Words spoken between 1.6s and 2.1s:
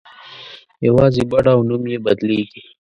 نوم یې